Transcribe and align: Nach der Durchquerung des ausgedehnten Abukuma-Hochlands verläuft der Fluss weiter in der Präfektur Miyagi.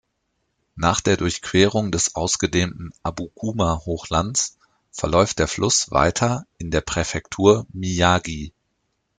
Nach 0.75 0.99
der 0.99 1.15
Durchquerung 1.15 1.91
des 1.91 2.15
ausgedehnten 2.15 2.91
Abukuma-Hochlands 3.03 4.57
verläuft 4.91 5.37
der 5.37 5.47
Fluss 5.47 5.91
weiter 5.91 6.47
in 6.57 6.71
der 6.71 6.81
Präfektur 6.81 7.67
Miyagi. 7.71 8.51